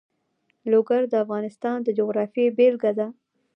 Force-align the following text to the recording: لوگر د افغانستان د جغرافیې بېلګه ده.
لوگر 0.71 1.01
د 1.09 1.13
افغانستان 1.23 1.77
د 1.83 1.87
جغرافیې 1.97 2.45
بېلګه 2.57 2.91
ده. 2.99 3.07